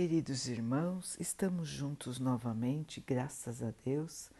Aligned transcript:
Queridos 0.00 0.46
irmãos, 0.46 1.16
estamos 1.18 1.66
juntos 1.66 2.20
novamente, 2.20 3.02
graças 3.04 3.64
a 3.64 3.74
Deus. 3.84 4.30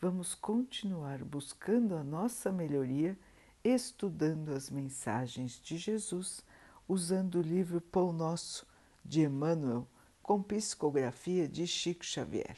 Vamos 0.00 0.32
continuar 0.32 1.24
buscando 1.24 1.96
a 1.96 2.04
nossa 2.04 2.52
melhoria, 2.52 3.18
estudando 3.64 4.50
as 4.50 4.70
mensagens 4.70 5.60
de 5.60 5.76
Jesus, 5.76 6.44
usando 6.86 7.40
o 7.40 7.42
livro 7.42 7.80
Pão 7.80 8.12
Nosso 8.12 8.64
de 9.04 9.22
Emmanuel, 9.22 9.88
com 10.22 10.40
psicografia 10.40 11.48
de 11.48 11.66
Chico 11.66 12.04
Xavier. 12.04 12.56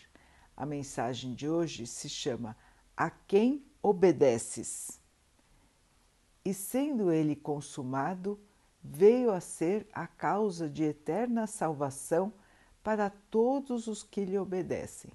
A 0.54 0.66
mensagem 0.66 1.32
de 1.32 1.48
hoje 1.48 1.86
se 1.86 2.11
chama 2.11 2.54
A 2.95 3.08
quem 3.08 3.64
obedeces? 3.82 5.00
E 6.45 6.52
sendo 6.52 7.11
ele 7.11 7.34
consumado, 7.34 8.38
veio 8.84 9.32
a 9.32 9.40
ser 9.40 9.88
a 9.95 10.06
causa 10.06 10.68
de 10.68 10.84
eterna 10.84 11.46
salvação 11.46 12.30
para 12.83 13.11
todos 13.11 13.87
os 13.87 14.02
que 14.02 14.25
lhe 14.25 14.39
obedecem. 14.39 15.12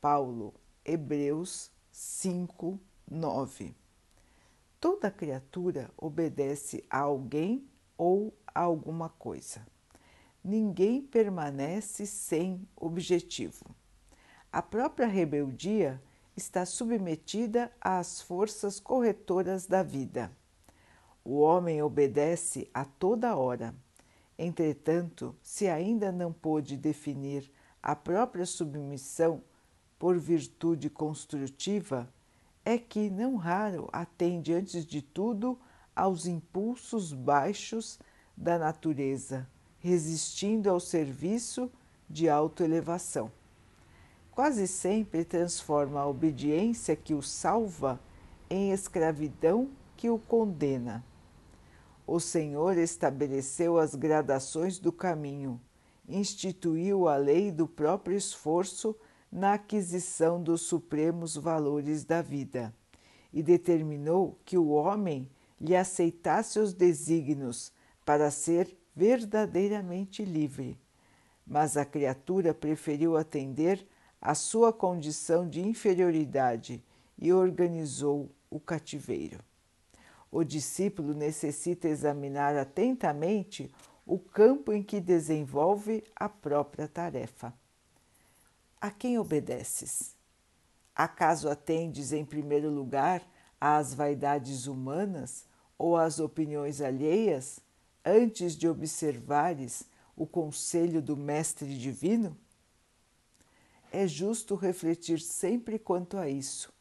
Paulo, 0.00 0.54
Hebreus 0.84 1.70
5, 1.90 2.78
9. 3.10 3.74
Toda 4.80 5.10
criatura 5.10 5.90
obedece 5.96 6.84
a 6.90 7.00
alguém 7.00 7.68
ou 7.96 8.34
a 8.46 8.60
alguma 8.60 9.08
coisa. 9.08 9.66
Ninguém 10.42 11.00
permanece 11.00 12.04
sem 12.04 12.66
objetivo. 12.74 13.64
A 14.50 14.60
própria 14.60 15.06
rebeldia 15.06 16.02
está 16.36 16.66
submetida 16.66 17.72
às 17.80 18.20
forças 18.20 18.80
corretoras 18.80 19.66
da 19.66 19.82
vida. 19.82 20.36
O 21.24 21.38
homem 21.38 21.80
obedece 21.80 22.68
a 22.74 22.84
toda 22.84 23.36
hora 23.36 23.74
Entretanto, 24.44 25.36
se 25.40 25.68
ainda 25.68 26.10
não 26.10 26.32
pôde 26.32 26.76
definir 26.76 27.48
a 27.80 27.94
própria 27.94 28.44
submissão 28.44 29.40
por 30.00 30.18
virtude 30.18 30.90
construtiva, 30.90 32.12
é 32.64 32.76
que 32.76 33.08
não 33.08 33.36
raro 33.36 33.88
atende 33.92 34.52
antes 34.52 34.84
de 34.84 35.00
tudo 35.00 35.56
aos 35.94 36.26
impulsos 36.26 37.12
baixos 37.12 38.00
da 38.36 38.58
natureza, 38.58 39.48
resistindo 39.78 40.68
ao 40.68 40.80
serviço 40.80 41.70
de 42.10 42.28
autoelevação. 42.28 43.30
Quase 44.32 44.66
sempre 44.66 45.24
transforma 45.24 46.00
a 46.00 46.08
obediência 46.08 46.96
que 46.96 47.14
o 47.14 47.22
salva 47.22 48.00
em 48.50 48.72
escravidão 48.72 49.70
que 49.96 50.10
o 50.10 50.18
condena 50.18 51.04
o 52.06 52.18
Senhor 52.18 52.76
estabeleceu 52.76 53.78
as 53.78 53.94
gradações 53.94 54.78
do 54.78 54.92
caminho, 54.92 55.60
instituiu 56.08 57.08
a 57.08 57.16
lei 57.16 57.50
do 57.52 57.66
próprio 57.66 58.16
esforço 58.16 58.96
na 59.30 59.54
aquisição 59.54 60.42
dos 60.42 60.62
supremos 60.62 61.36
valores 61.36 62.04
da 62.04 62.20
vida 62.20 62.74
e 63.32 63.42
determinou 63.42 64.38
que 64.44 64.58
o 64.58 64.68
homem 64.68 65.30
lhe 65.60 65.76
aceitasse 65.76 66.58
os 66.58 66.74
desígnios 66.74 67.72
para 68.04 68.30
ser 68.30 68.76
verdadeiramente 68.94 70.24
livre. 70.24 70.78
Mas 71.46 71.76
a 71.76 71.84
criatura 71.84 72.52
preferiu 72.52 73.16
atender 73.16 73.86
à 74.20 74.34
sua 74.34 74.72
condição 74.72 75.48
de 75.48 75.60
inferioridade 75.60 76.84
e 77.16 77.32
organizou 77.32 78.28
o 78.50 78.60
cativeiro 78.60 79.38
o 80.32 80.42
discípulo 80.42 81.12
necessita 81.12 81.86
examinar 81.86 82.56
atentamente 82.56 83.70
o 84.06 84.18
campo 84.18 84.72
em 84.72 84.82
que 84.82 84.98
desenvolve 84.98 86.02
a 86.16 86.26
própria 86.26 86.88
tarefa. 86.88 87.52
A 88.80 88.90
quem 88.90 89.18
obedeces? 89.18 90.16
Acaso 90.96 91.50
atendes 91.50 92.14
em 92.14 92.24
primeiro 92.24 92.70
lugar 92.70 93.22
às 93.60 93.92
vaidades 93.92 94.66
humanas 94.66 95.44
ou 95.76 95.98
às 95.98 96.18
opiniões 96.18 96.80
alheias 96.80 97.60
antes 98.02 98.56
de 98.56 98.66
observares 98.66 99.84
o 100.16 100.26
conselho 100.26 101.02
do 101.02 101.14
Mestre 101.14 101.78
Divino? 101.78 102.36
É 103.92 104.06
justo 104.06 104.54
refletir 104.54 105.20
sempre 105.20 105.78
quanto 105.78 106.16
a 106.16 106.26
isso 106.26 106.72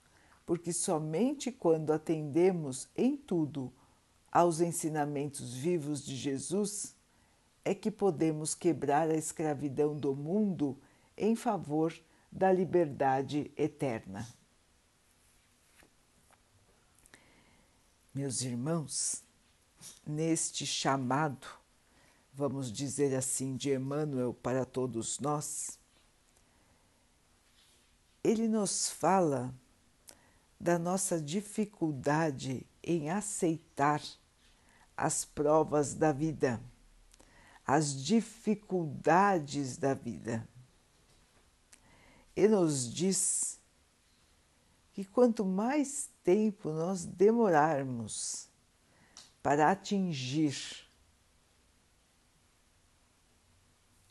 porque 0.46 0.74
somente 0.74 1.52
quando 1.52 1.92
atendemos 1.92 2.88
em 2.96 3.16
tudo 3.16 3.72
aos 4.32 4.62
ensinamentos 4.62 5.54
vivos 5.54 6.06
de 6.06 6.16
Jesus 6.16 6.96
é 7.64 7.76
que 7.76 7.92
podemos 7.92 8.56
quebrar 8.56 9.10
a 9.10 9.16
escravidão 9.16 9.96
do 9.96 10.16
mundo 10.16 10.78
em 11.18 11.36
favor 11.36 11.94
da 12.32 12.52
liberdade 12.52 13.52
eterna. 13.58 14.28
Meus 18.14 18.42
irmãos, 18.42 19.24
neste 20.06 20.66
chamado, 20.66 21.48
vamos 22.34 22.72
dizer 22.72 23.16
assim, 23.16 23.56
de 23.56 23.74
Emmanuel 23.74 24.34
para 24.34 24.66
todos 24.66 25.20
nós, 25.20 25.80
ele 28.24 28.48
nos 28.48 28.90
fala 28.90 29.54
da 30.62 30.78
nossa 30.78 31.20
dificuldade 31.20 32.64
em 32.84 33.10
aceitar 33.10 34.00
as 34.96 35.26
provas 35.26 35.96
da 35.96 36.12
vida, 36.12 36.62
as 37.66 38.00
dificuldades 38.04 39.76
da 39.76 39.96
vida. 39.96 40.48
E 42.36 42.48
nos 42.48 42.94
diz 42.94 43.60
que 44.94 45.04
quanto 45.04 45.44
mais 45.44 46.12
tempo 46.24 46.70
nós 46.70 47.06
demorarmos 47.06 48.48
para 49.42 49.72
atingir 49.72 50.88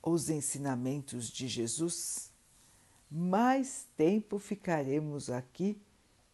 os 0.02 0.28
ensinamentos 0.28 1.30
de 1.30 1.46
Jesus, 1.46 2.32
mais 3.08 3.86
tempo 3.96 4.36
ficaremos 4.40 5.30
aqui 5.30 5.80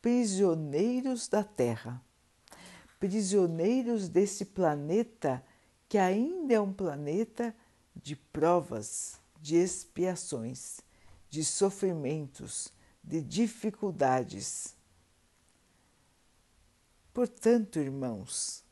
prisioneiros 0.00 1.28
da 1.28 1.42
Terra, 1.42 2.02
prisioneiros 2.98 4.08
desse 4.08 4.44
planeta 4.44 5.44
que 5.88 5.98
ainda 5.98 6.54
é 6.54 6.60
um 6.60 6.72
planeta 6.72 7.54
de 7.94 8.16
provas, 8.16 9.20
de 9.40 9.56
expiações, 9.56 10.80
de 11.30 11.44
sofrimentos, 11.44 12.72
de 13.02 13.22
dificuldades. 13.22 14.74
Portanto, 17.12 17.78
irmãos, 17.78 18.64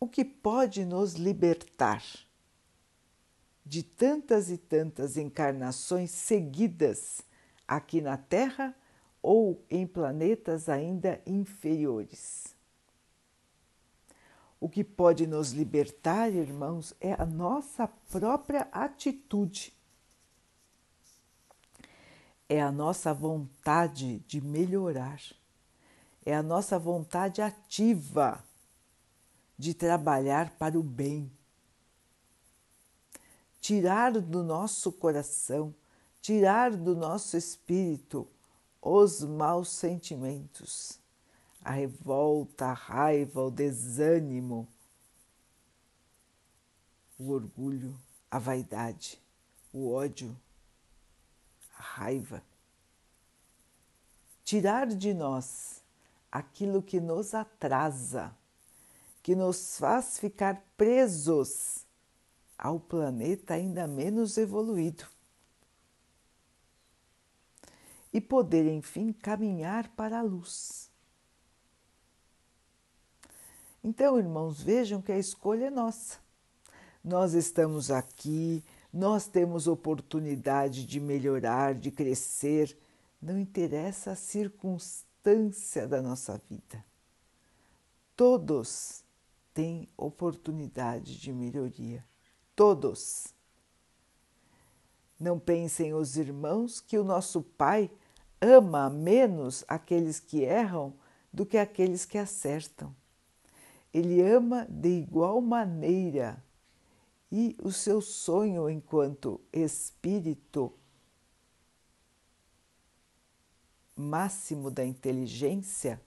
o 0.00 0.08
que 0.08 0.24
pode 0.24 0.84
nos 0.84 1.14
libertar 1.14 2.02
de 3.64 3.82
tantas 3.82 4.50
e 4.50 4.56
tantas 4.56 5.16
encarnações 5.16 6.10
seguidas 6.10 7.20
aqui 7.66 8.00
na 8.00 8.16
Terra 8.16 8.74
ou 9.30 9.62
em 9.68 9.86
planetas 9.86 10.70
ainda 10.70 11.20
inferiores. 11.26 12.56
O 14.58 14.70
que 14.70 14.82
pode 14.82 15.26
nos 15.26 15.52
libertar, 15.52 16.32
irmãos, 16.32 16.94
é 16.98 17.12
a 17.12 17.26
nossa 17.26 17.86
própria 17.86 18.62
atitude. 18.72 19.70
É 22.48 22.62
a 22.62 22.72
nossa 22.72 23.12
vontade 23.12 24.20
de 24.20 24.40
melhorar. 24.40 25.20
É 26.24 26.34
a 26.34 26.42
nossa 26.42 26.78
vontade 26.78 27.42
ativa 27.42 28.42
de 29.58 29.74
trabalhar 29.74 30.56
para 30.56 30.78
o 30.78 30.82
bem. 30.82 31.30
Tirar 33.60 34.12
do 34.12 34.42
nosso 34.42 34.90
coração, 34.90 35.74
tirar 36.22 36.74
do 36.74 36.96
nosso 36.96 37.36
espírito 37.36 38.26
os 38.80 39.22
maus 39.22 39.70
sentimentos, 39.70 41.00
a 41.64 41.72
revolta, 41.72 42.66
a 42.66 42.72
raiva, 42.72 43.42
o 43.42 43.50
desânimo, 43.50 44.68
o 47.18 47.30
orgulho, 47.30 47.98
a 48.30 48.38
vaidade, 48.38 49.20
o 49.72 49.90
ódio, 49.90 50.36
a 51.76 51.82
raiva. 51.82 52.42
Tirar 54.44 54.86
de 54.86 55.12
nós 55.12 55.82
aquilo 56.30 56.82
que 56.82 57.00
nos 57.00 57.34
atrasa, 57.34 58.34
que 59.22 59.34
nos 59.34 59.76
faz 59.78 60.18
ficar 60.18 60.64
presos 60.76 61.84
ao 62.56 62.80
planeta 62.80 63.54
ainda 63.54 63.86
menos 63.86 64.38
evoluído 64.38 65.04
e 68.12 68.20
poder, 68.20 68.66
enfim, 68.66 69.12
caminhar 69.12 69.88
para 69.88 70.18
a 70.18 70.22
luz. 70.22 70.90
Então, 73.82 74.18
irmãos, 74.18 74.62
vejam 74.62 75.00
que 75.00 75.12
a 75.12 75.18
escolha 75.18 75.66
é 75.66 75.70
nossa. 75.70 76.18
Nós 77.02 77.32
estamos 77.32 77.90
aqui, 77.90 78.64
nós 78.92 79.26
temos 79.26 79.66
oportunidade 79.66 80.84
de 80.84 80.98
melhorar, 80.98 81.74
de 81.74 81.90
crescer, 81.90 82.76
não 83.20 83.38
interessa 83.38 84.12
a 84.12 84.16
circunstância 84.16 85.86
da 85.86 86.02
nossa 86.02 86.40
vida. 86.48 86.84
Todos 88.16 89.04
têm 89.54 89.88
oportunidade 89.96 91.18
de 91.18 91.32
melhoria. 91.32 92.04
Todos. 92.54 93.37
Não 95.18 95.38
pensem 95.38 95.94
os 95.94 96.16
irmãos 96.16 96.80
que 96.80 96.98
o 96.98 97.04
nosso 97.04 97.42
Pai 97.42 97.90
ama 98.40 98.88
menos 98.88 99.64
aqueles 99.66 100.20
que 100.20 100.42
erram 100.42 100.94
do 101.32 101.44
que 101.44 101.58
aqueles 101.58 102.04
que 102.04 102.18
acertam. 102.18 102.94
Ele 103.92 104.22
ama 104.22 104.66
de 104.70 104.88
igual 104.88 105.40
maneira 105.40 106.42
e 107.30 107.56
o 107.62 107.70
seu 107.70 108.00
sonho 108.00 108.70
enquanto 108.70 109.40
espírito 109.52 110.72
máximo 113.94 114.70
da 114.70 114.84
inteligência 114.84 116.00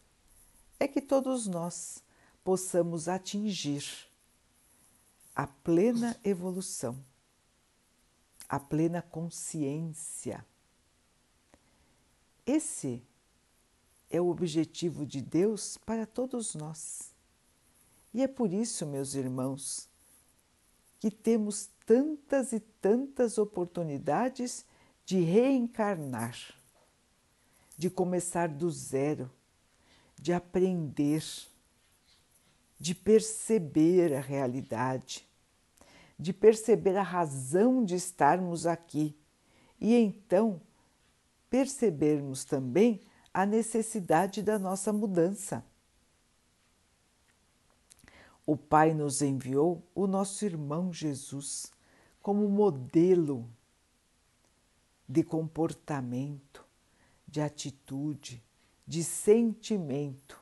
é 0.79 0.87
que 0.87 1.01
todos 1.01 1.45
nós 1.45 2.03
possamos 2.43 3.07
atingir 3.07 3.83
a 5.35 5.45
plena 5.45 6.17
evolução, 6.23 6.97
a 8.51 8.59
plena 8.59 9.01
consciência. 9.01 10.45
Esse 12.45 13.01
é 14.09 14.19
o 14.19 14.27
objetivo 14.27 15.05
de 15.05 15.21
Deus 15.21 15.77
para 15.77 16.05
todos 16.05 16.53
nós. 16.53 17.15
E 18.13 18.21
é 18.21 18.27
por 18.27 18.51
isso, 18.51 18.85
meus 18.85 19.15
irmãos, 19.15 19.87
que 20.99 21.09
temos 21.09 21.69
tantas 21.85 22.51
e 22.51 22.59
tantas 22.59 23.37
oportunidades 23.37 24.65
de 25.05 25.21
reencarnar, 25.21 26.53
de 27.77 27.89
começar 27.89 28.49
do 28.49 28.69
zero, 28.69 29.31
de 30.19 30.33
aprender, 30.33 31.23
de 32.77 32.93
perceber 32.93 34.13
a 34.13 34.19
realidade, 34.19 35.25
de 36.21 36.31
perceber 36.31 36.95
a 36.95 37.03
razão 37.03 37.83
de 37.83 37.95
estarmos 37.95 38.65
aqui 38.65 39.17
e 39.79 39.95
então 39.95 40.61
percebermos 41.49 42.45
também 42.45 43.01
a 43.33 43.45
necessidade 43.45 44.41
da 44.41 44.57
nossa 44.57 44.93
mudança 44.93 45.65
o 48.45 48.57
Pai 48.57 48.93
nos 48.93 49.21
enviou 49.21 49.81
o 49.93 50.07
nosso 50.07 50.43
irmão 50.43 50.91
Jesus 50.91 51.71
como 52.21 52.49
modelo 52.49 53.49
de 55.07 55.23
comportamento, 55.23 56.65
de 57.25 57.39
atitude, 57.39 58.43
de 58.85 59.03
sentimento. 59.03 60.41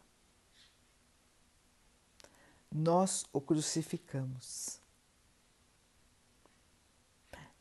Nós 2.71 3.25
o 3.31 3.39
crucificamos. 3.39 4.78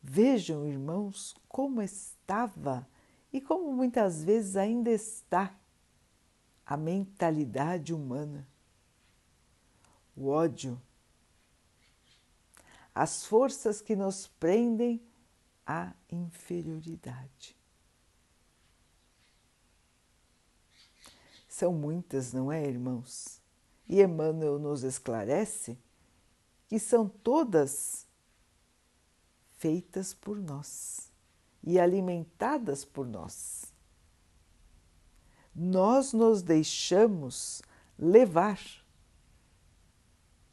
Vejam, 0.01 0.65
irmãos, 0.65 1.35
como 1.47 1.81
estava 1.81 2.87
e 3.31 3.41
como 3.41 3.71
muitas 3.73 4.23
vezes 4.23 4.55
ainda 4.55 4.89
está 4.89 5.55
a 6.65 6.77
mentalidade 6.77 7.93
humana 7.93 8.47
o 10.19 10.27
ódio, 10.27 10.79
as 12.93 13.25
forças 13.25 13.81
que 13.81 13.95
nos 13.95 14.27
prendem 14.27 15.01
à 15.65 15.93
inferioridade. 16.11 17.55
São 21.47 21.71
muitas, 21.71 22.33
não 22.33 22.51
é, 22.51 22.61
irmãos? 22.67 23.41
E 23.87 24.01
Emmanuel 24.01 24.59
nos 24.59 24.83
esclarece 24.83 25.77
que 26.67 26.77
são 26.77 27.07
todas 27.07 28.05
feitas 29.59 30.13
por 30.13 30.37
nós 30.37 31.11
e 31.61 31.77
alimentadas 31.77 32.85
por 32.85 33.05
nós. 33.05 33.65
Nós 35.53 36.13
nos 36.13 36.41
deixamos 36.41 37.61
levar 37.97 38.59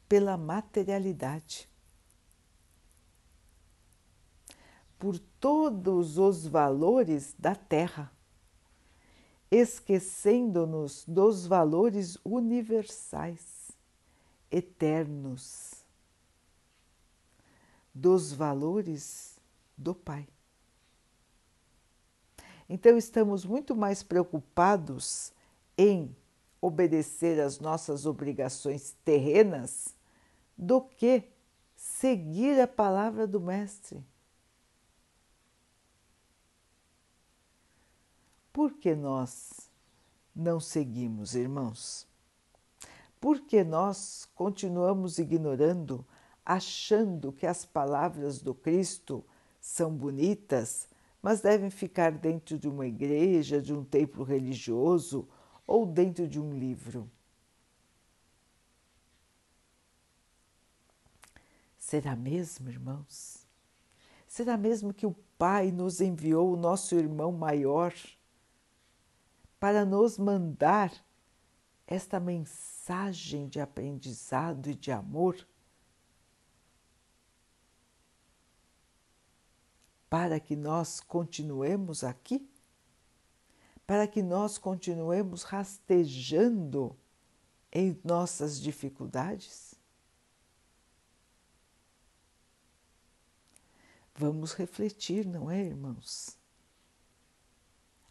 pela 0.09 0.37
materialidade, 0.37 1.69
por 4.99 5.17
todos 5.39 6.17
os 6.17 6.45
valores 6.45 7.33
da 7.39 7.55
terra, 7.55 8.11
esquecendo-nos 9.49 11.05
dos 11.07 11.47
valores 11.47 12.17
universais, 12.25 13.71
eternos, 14.51 15.76
dos 17.99 18.31
valores 18.31 19.39
do 19.75 19.95
Pai. 19.95 20.27
Então, 22.69 22.97
estamos 22.97 23.43
muito 23.43 23.75
mais 23.75 24.03
preocupados 24.03 25.33
em 25.77 26.15
obedecer 26.61 27.39
às 27.39 27.59
nossas 27.59 28.05
obrigações 28.05 28.95
terrenas 29.03 29.95
do 30.57 30.81
que 30.81 31.23
seguir 31.75 32.59
a 32.59 32.67
palavra 32.67 33.25
do 33.25 33.39
Mestre. 33.39 34.03
Por 38.51 38.73
que 38.73 38.95
nós 38.95 39.69
não 40.35 40.59
seguimos, 40.59 41.35
irmãos? 41.35 42.07
Por 43.19 43.41
que 43.41 43.63
nós 43.63 44.27
continuamos 44.35 45.17
ignorando, 45.19 46.05
achando 46.49 47.33
que 47.33 47.45
as 47.45 47.65
palavras 47.65 48.41
do 48.41 48.55
Cristo 48.55 49.21
são 49.59 49.93
bonitas, 49.93 50.87
mas 51.21 51.41
devem 51.41 51.69
ficar 51.69 52.09
dentro 52.09 52.57
de 52.57 52.69
uma 52.69 52.87
igreja, 52.87 53.61
de 53.61 53.73
um 53.73 53.83
templo 53.83 54.23
religioso 54.23 55.27
ou 55.67 55.85
dentro 55.85 56.25
de 56.25 56.39
um 56.39 56.57
livro? 56.57 57.11
Será 61.77 62.15
mesmo, 62.15 62.69
irmãos? 62.69 63.45
Será 64.25 64.55
mesmo 64.55 64.93
que 64.93 65.05
o 65.05 65.15
Pai 65.37 65.69
nos 65.69 65.99
enviou 65.99 66.53
o 66.53 66.57
nosso 66.57 66.95
irmão 66.95 67.31
maior 67.33 67.93
para 69.59 69.83
nos 69.83 70.17
mandar 70.17 70.93
esta 71.85 72.21
mensagem 72.21 73.49
de 73.49 73.59
aprendizado 73.59 74.69
e 74.69 74.75
de 74.75 74.93
amor? 74.93 75.45
Para 80.09 80.39
que 80.39 80.55
nós 80.55 80.99
continuemos 80.99 82.03
aqui? 82.03 82.49
Para 83.85 84.07
que 84.07 84.21
nós 84.21 84.57
continuemos 84.57 85.43
rastejando 85.43 86.95
em 87.71 87.99
nossas 88.03 88.59
dificuldades? 88.59 89.75
Vamos 94.15 94.53
refletir, 94.53 95.25
não 95.25 95.51
é, 95.51 95.61
irmãos? 95.63 96.37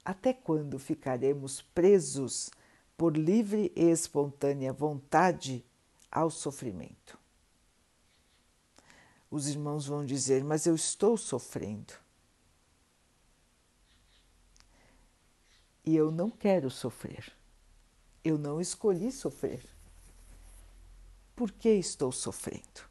Até 0.05 0.33
quando 0.33 0.79
ficaremos 0.79 1.61
presos 1.61 2.49
por 2.97 3.17
livre 3.17 3.73
e 3.75 3.91
espontânea 3.91 4.73
vontade 4.73 5.65
ao 6.11 6.31
sofrimento? 6.31 7.19
Os 9.30 9.49
irmãos 9.49 9.87
vão 9.87 10.04
dizer, 10.04 10.45
mas 10.45 10.66
eu 10.66 10.75
estou 10.75 11.16
sofrendo. 11.16 11.95
E 15.85 15.95
eu 15.95 16.11
não 16.11 16.30
quero 16.30 16.71
sofrer. 16.71 17.33
Eu 18.25 18.38
não 18.38 18.61
escolhi 18.61 19.12
sofrer. 19.12 19.64
Por 21.35 21.52
que 21.52 21.68
estou 21.68 22.11
sofrendo? 22.11 22.88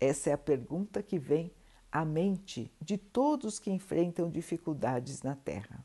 Essa 0.00 0.30
é 0.30 0.32
a 0.32 0.38
pergunta 0.38 1.02
que 1.02 1.18
vem 1.18 1.52
a 1.90 2.04
mente 2.04 2.70
de 2.80 2.98
todos 2.98 3.58
que 3.58 3.70
enfrentam 3.70 4.30
dificuldades 4.30 5.22
na 5.22 5.34
Terra. 5.34 5.84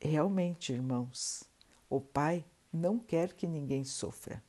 Realmente, 0.00 0.72
irmãos, 0.72 1.44
o 1.88 2.00
Pai 2.00 2.44
não 2.72 2.98
quer 2.98 3.32
que 3.32 3.46
ninguém 3.46 3.84
sofra. 3.84 4.42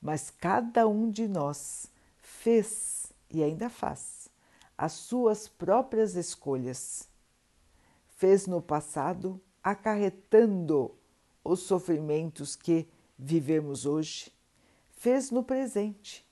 Mas 0.00 0.30
cada 0.30 0.88
um 0.88 1.10
de 1.10 1.28
nós 1.28 1.86
fez 2.20 3.12
e 3.30 3.42
ainda 3.42 3.68
faz 3.68 4.28
as 4.76 4.92
suas 4.92 5.46
próprias 5.46 6.14
escolhas. 6.14 7.08
Fez 8.16 8.46
no 8.46 8.62
passado, 8.62 9.40
acarretando 9.62 10.94
os 11.44 11.60
sofrimentos 11.60 12.56
que 12.56 12.88
vivemos 13.18 13.84
hoje, 13.84 14.32
fez 14.96 15.30
no 15.30 15.42
presente 15.42 16.26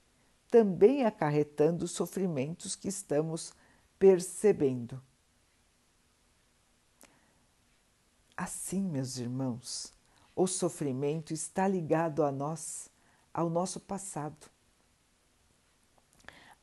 também 0.50 1.04
acarretando 1.04 1.84
os 1.84 1.92
sofrimentos 1.92 2.74
que 2.74 2.88
estamos 2.88 3.52
percebendo. 3.98 5.00
Assim, 8.36 8.82
meus 8.82 9.18
irmãos, 9.18 9.92
o 10.34 10.46
sofrimento 10.46 11.32
está 11.32 11.66
ligado 11.66 12.22
a 12.22 12.30
nós, 12.30 12.88
ao 13.38 13.48
nosso 13.48 13.78
passado, 13.78 14.50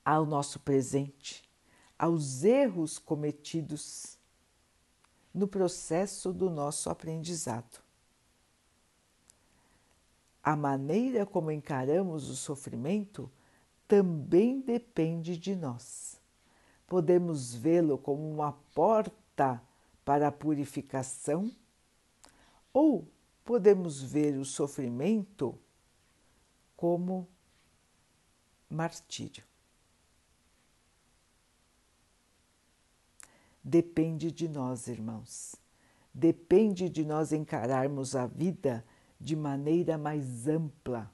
ao 0.04 0.26
nosso 0.26 0.60
presente, 0.60 1.50
aos 1.98 2.44
erros 2.44 3.00
cometidos 3.00 4.18
no 5.34 5.48
processo 5.48 6.34
do 6.34 6.50
nosso 6.50 6.90
aprendizado. 6.90 7.80
A 10.44 10.54
maneira 10.54 11.26
como 11.26 11.50
encaramos 11.50 12.30
o 12.30 12.36
sofrimento 12.36 13.32
também 13.88 14.60
depende 14.60 15.38
de 15.38 15.56
nós. 15.56 16.20
Podemos 16.86 17.56
vê-lo 17.56 17.98
como 17.98 18.30
uma 18.30 18.52
porta 18.52 19.64
para 20.04 20.28
a 20.28 20.32
purificação 20.32 21.50
ou 22.74 23.08
podemos 23.46 24.02
ver 24.02 24.38
o 24.38 24.44
sofrimento 24.44 25.58
como 26.76 27.28
martírio. 28.70 29.44
Depende 33.64 34.32
de 34.32 34.48
nós, 34.48 34.88
irmãos. 34.88 35.56
Depende 36.14 36.88
de 36.88 37.04
nós 37.04 37.32
encararmos 37.32 38.16
a 38.16 38.28
vida 38.28 38.86
de 39.20 39.36
maneira 39.36 39.98
mais 39.98 40.48
ampla, 40.48 41.12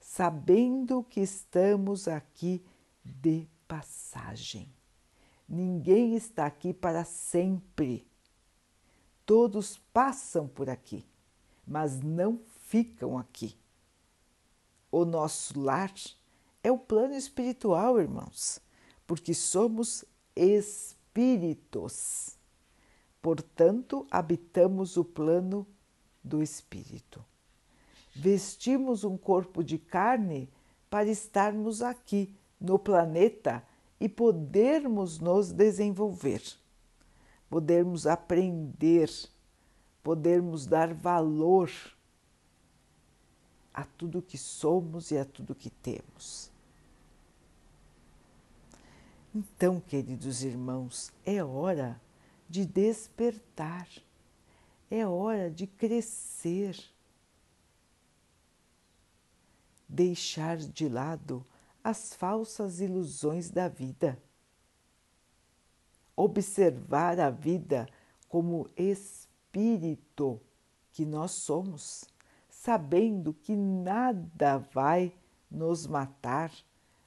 sabendo 0.00 1.02
que 1.04 1.20
estamos 1.20 2.08
aqui 2.08 2.64
de 3.04 3.48
passagem. 3.68 4.68
Ninguém 5.48 6.16
está 6.16 6.46
aqui 6.46 6.74
para 6.74 7.04
sempre. 7.04 8.06
Todos 9.24 9.78
passam 9.92 10.48
por 10.48 10.68
aqui, 10.68 11.04
mas 11.66 12.00
não 12.00 12.40
ficam 12.66 13.16
aqui. 13.16 13.56
O 14.98 15.04
nosso 15.04 15.60
lar 15.60 15.92
é 16.62 16.72
o 16.72 16.78
plano 16.78 17.12
espiritual, 17.12 18.00
irmãos, 18.00 18.62
porque 19.06 19.34
somos 19.34 20.06
espíritos. 20.34 22.38
Portanto, 23.20 24.06
habitamos 24.10 24.96
o 24.96 25.04
plano 25.04 25.66
do 26.24 26.42
espírito. 26.42 27.22
Vestimos 28.14 29.04
um 29.04 29.18
corpo 29.18 29.62
de 29.62 29.76
carne 29.76 30.48
para 30.88 31.10
estarmos 31.10 31.82
aqui 31.82 32.34
no 32.58 32.78
planeta 32.78 33.62
e 34.00 34.08
podermos 34.08 35.20
nos 35.20 35.52
desenvolver 35.52 36.40
podermos 37.48 38.06
aprender, 38.06 39.10
podermos 40.02 40.66
dar 40.66 40.92
valor 40.92 41.70
a 43.76 43.84
tudo 43.84 44.22
que 44.22 44.38
somos 44.38 45.10
e 45.10 45.18
a 45.18 45.24
tudo 45.26 45.54
que 45.54 45.68
temos. 45.68 46.50
Então, 49.34 49.78
queridos 49.78 50.42
irmãos, 50.42 51.12
é 51.26 51.44
hora 51.44 52.00
de 52.48 52.64
despertar, 52.64 53.86
é 54.90 55.06
hora 55.06 55.50
de 55.50 55.66
crescer, 55.66 56.82
deixar 59.86 60.56
de 60.56 60.88
lado 60.88 61.44
as 61.84 62.14
falsas 62.14 62.80
ilusões 62.80 63.50
da 63.50 63.68
vida. 63.68 64.18
Observar 66.16 67.20
a 67.20 67.28
vida 67.28 67.86
como 68.26 68.70
espírito 68.74 70.40
que 70.92 71.04
nós 71.04 71.32
somos, 71.32 72.06
sabendo 72.66 73.32
que 73.32 73.54
nada 73.54 74.58
vai 74.58 75.16
nos 75.48 75.86
matar, 75.86 76.52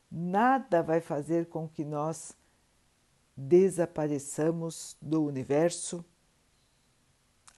nada 0.10 0.82
vai 0.82 1.02
fazer 1.02 1.48
com 1.48 1.68
que 1.68 1.84
nós 1.84 2.34
desapareçamos 3.36 4.96
do 5.02 5.22
universo. 5.22 6.06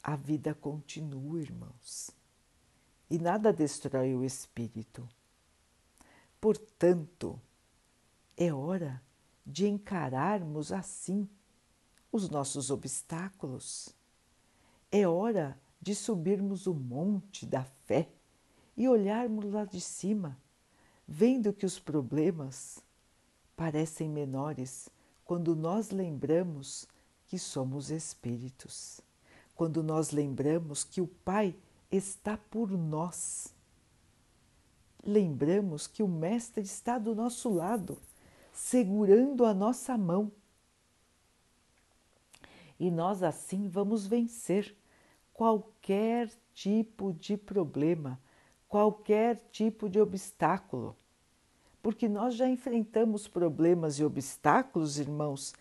A 0.02 0.16
vida 0.16 0.56
continua, 0.56 1.40
irmãos, 1.40 2.10
e 3.08 3.20
nada 3.20 3.54
destrói 3.54 4.16
o 4.16 4.26
espírito. 4.26 5.08
Portanto, 6.40 7.40
é 8.36 8.52
hora 8.52 9.00
de 9.46 9.68
encararmos 9.68 10.72
assim 10.72 11.30
os 12.12 12.32
nossos 12.32 12.72
obstáculos. 12.72 13.96
É 14.92 15.08
hora 15.08 15.56
de 15.56 15.71
subirmos 15.96 16.68
o 16.68 16.74
monte 16.74 17.46
da 17.46 17.64
fé 17.64 18.08
e 18.78 18.88
olharmos 18.88 19.46
lá 19.52 19.66
de 19.66 19.82
cima, 19.82 20.38
vendo 21.08 21.52
que 21.52 21.66
os 21.66 21.80
problemas 21.80 22.84
parecem 23.56 24.08
menores 24.08 24.90
quando 25.26 25.56
nós 25.56 25.90
lembramos 25.90 26.88
que 27.26 27.40
somos 27.40 27.90
espíritos, 27.90 29.02
quando 29.56 29.82
nós 29.82 30.12
lembramos 30.12 30.84
que 30.84 31.02
o 31.02 31.08
Pai 31.08 31.56
está 31.92 32.38
por 32.38 32.70
nós. 32.72 33.54
Lembramos 35.04 35.88
que 35.88 36.04
o 36.04 36.08
Mestre 36.08 36.64
está 36.64 37.00
do 37.00 37.16
nosso 37.16 37.50
lado, 37.50 37.98
segurando 38.54 39.46
a 39.46 39.54
nossa 39.54 39.98
mão 39.98 40.32
e 42.82 42.90
nós 42.90 43.22
assim 43.22 43.68
vamos 43.68 44.08
vencer 44.08 44.76
qualquer 45.42 46.30
tipo 46.54 47.12
de 47.12 47.36
problema, 47.36 48.20
qualquer 48.70 49.38
tipo 49.52 49.90
de 49.90 50.00
obstáculo. 50.00 50.96
Porque 51.82 52.08
nós 52.08 52.36
já 52.36 52.48
enfrentamos 52.48 53.28
problemas 53.28 53.96
e 53.96 54.04
obstáculos, 54.04 55.00
irmãos, 55.00 55.56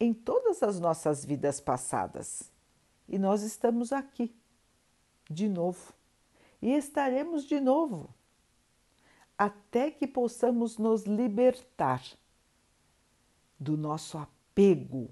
em 0.00 0.14
todas 0.14 0.62
as 0.62 0.80
nossas 0.80 1.22
vidas 1.22 1.60
passadas. 1.60 2.50
E 3.06 3.18
nós 3.18 3.42
estamos 3.42 3.92
aqui, 3.92 4.34
de 5.28 5.50
novo. 5.50 5.92
E 6.62 6.72
estaremos 6.72 7.44
de 7.44 7.60
novo, 7.60 8.08
até 9.36 9.90
que 9.90 10.06
possamos 10.06 10.78
nos 10.78 11.02
libertar 11.02 12.02
do 13.60 13.76
nosso 13.76 14.16
apego 14.16 15.10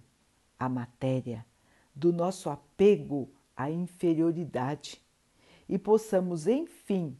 à 0.58 0.66
matéria 0.66 1.44
do 1.94 2.12
nosso 2.12 2.50
apego 2.50 3.30
à 3.56 3.70
inferioridade 3.70 5.02
e 5.68 5.78
possamos, 5.78 6.46
enfim, 6.46 7.16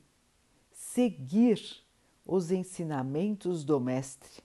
seguir 0.71 1.61
os 2.27 2.51
ensinamentos 2.51 3.65
do 3.65 3.81
Mestre. 3.81 4.43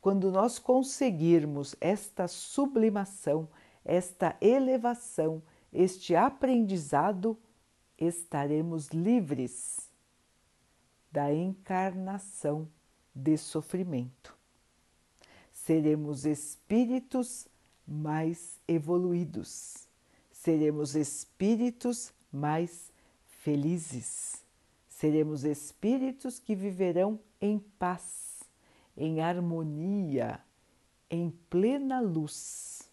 Quando 0.00 0.30
nós 0.30 0.58
conseguirmos 0.58 1.74
esta 1.80 2.28
sublimação, 2.28 3.48
esta 3.84 4.36
elevação, 4.40 5.42
este 5.72 6.14
aprendizado, 6.14 7.36
estaremos 7.98 8.88
livres 8.88 9.90
da 11.10 11.32
encarnação 11.32 12.68
de 13.14 13.36
sofrimento. 13.36 14.36
Seremos 15.52 16.24
espíritos 16.24 17.48
mais 17.86 18.60
evoluídos, 18.68 19.87
seremos 20.42 20.94
espíritos 20.94 22.12
mais 22.32 22.92
felizes, 23.24 24.44
seremos 24.88 25.44
espíritos 25.44 26.38
que 26.38 26.54
viverão 26.54 27.18
em 27.40 27.58
paz, 27.58 28.40
em 28.96 29.20
harmonia, 29.20 30.40
em 31.10 31.30
plena 31.48 32.00
luz. 32.00 32.90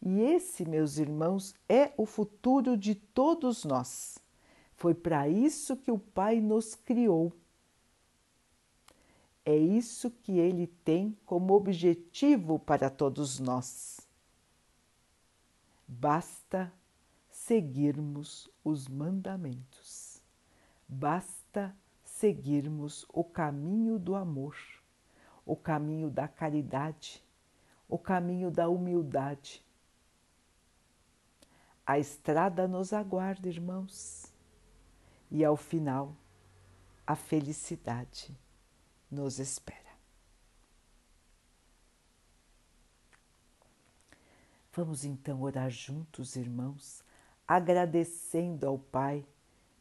E 0.00 0.20
esse, 0.20 0.64
meus 0.64 0.98
irmãos, 0.98 1.54
é 1.68 1.92
o 1.96 2.04
futuro 2.04 2.76
de 2.76 2.94
todos 2.94 3.64
nós. 3.64 4.18
Foi 4.74 4.94
para 4.94 5.28
isso 5.28 5.76
que 5.76 5.90
o 5.90 5.98
Pai 5.98 6.40
nos 6.40 6.74
criou 6.74 7.32
é 9.44 9.56
isso 9.56 10.10
que 10.10 10.38
ele 10.38 10.68
tem 10.68 11.16
como 11.26 11.54
objetivo 11.54 12.58
para 12.60 12.88
todos 12.88 13.40
nós. 13.40 14.01
Basta 15.94 16.72
seguirmos 17.28 18.50
os 18.64 18.88
mandamentos, 18.88 20.22
basta 20.88 21.76
seguirmos 22.02 23.04
o 23.10 23.22
caminho 23.22 23.98
do 23.98 24.14
amor, 24.14 24.56
o 25.44 25.54
caminho 25.54 26.08
da 26.08 26.26
caridade, 26.26 27.22
o 27.86 27.98
caminho 27.98 28.50
da 28.50 28.70
humildade. 28.70 29.62
A 31.84 31.98
estrada 31.98 32.66
nos 32.66 32.94
aguarda, 32.94 33.46
irmãos, 33.46 34.32
e 35.30 35.44
ao 35.44 35.58
final, 35.58 36.16
a 37.06 37.14
felicidade 37.14 38.34
nos 39.10 39.38
espera. 39.38 39.81
Vamos 44.74 45.04
então 45.04 45.42
orar 45.42 45.70
juntos, 45.70 46.34
irmãos, 46.34 47.04
agradecendo 47.46 48.66
ao 48.66 48.78
Pai 48.78 49.22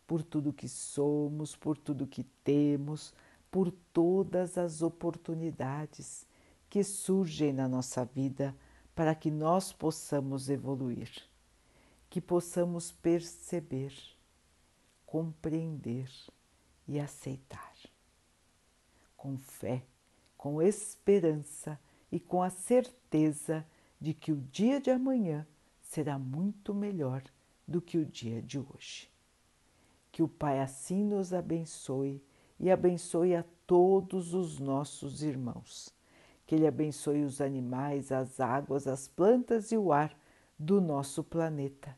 por 0.05 0.21
tudo 0.21 0.51
que 0.51 0.67
somos, 0.67 1.55
por 1.55 1.77
tudo 1.77 2.05
que 2.05 2.25
temos, 2.43 3.13
por 3.50 3.71
todas 3.93 4.57
as 4.57 4.81
oportunidades 4.81 6.27
que 6.69 6.83
surgem 6.83 7.53
na 7.53 7.69
nossa 7.69 8.03
vida 8.03 8.53
para 8.93 9.15
que 9.15 9.31
nós 9.31 9.71
possamos 9.71 10.50
evoluir, 10.50 11.10
que 12.10 12.19
possamos 12.19 12.91
perceber, 12.91 13.93
compreender 15.05 16.12
e 16.86 17.00
aceitar. 17.00 17.75
Com 19.15 19.38
fé, 19.38 19.86
com 20.36 20.62
esperança 20.62 21.79
e 22.12 22.19
com 22.19 22.43
a 22.43 22.50
certeza 22.50 23.65
de 24.01 24.15
que 24.15 24.31
o 24.31 24.38
dia 24.38 24.81
de 24.81 24.89
amanhã 24.89 25.46
será 25.84 26.17
muito 26.17 26.74
melhor 26.74 27.22
do 27.67 27.79
que 27.79 28.00
o 28.00 28.05
dia 28.05 28.41
de 28.41 28.58
hoje. 28.58 29.08
Que 30.12 30.24
o 30.24 30.27
Pai 30.27 30.60
assim 30.60 31.03
nos 31.03 31.31
abençoe 31.31 32.22
e 32.60 32.72
abençoe 32.72 33.36
a 33.36 33.46
todos 33.67 34.34
os 34.34 34.60
nossos 34.60 35.22
irmãos. 35.22 35.93
Que 36.48 36.55
Ele 36.55 36.65
abençoe 36.65 37.24
os 37.24 37.39
animais, 37.39 38.12
as 38.12 38.39
águas, 38.39 38.88
as 38.88 39.08
plantas 39.08 39.72
e 39.72 39.77
o 39.77 39.93
ar 39.93 40.17
do 40.58 40.81
nosso 40.81 41.24
planeta. 41.24 41.96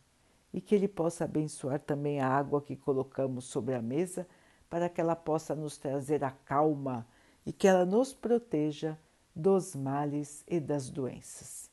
E 0.53 0.59
que 0.59 0.75
Ele 0.75 0.87
possa 0.87 1.23
abençoar 1.23 1.79
também 1.79 2.19
a 2.19 2.27
água 2.27 2.61
que 2.61 2.75
colocamos 2.75 3.45
sobre 3.45 3.73
a 3.73 3.81
mesa 3.81 4.27
para 4.69 4.89
que 4.89 4.99
ela 4.99 5.15
possa 5.15 5.55
nos 5.55 5.77
trazer 5.77 6.23
a 6.23 6.31
calma 6.31 7.07
e 7.45 7.53
que 7.53 7.67
ela 7.67 7.85
nos 7.85 8.13
proteja 8.13 8.97
dos 9.35 9.75
males 9.75 10.43
e 10.47 10.59
das 10.59 10.89
doenças. 10.89 11.72